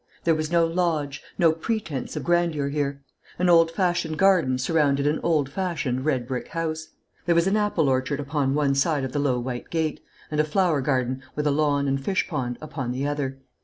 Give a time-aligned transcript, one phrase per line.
[0.23, 3.03] There was no lodge, no pretence of grandeur here.
[3.37, 6.87] An old fashioned garden surrounded an old fashioned red brick house.
[7.27, 9.99] There was an apple orchard upon one side of the low white gate,
[10.31, 13.37] and a flower garden, with a lawn and fish pond, upon the other.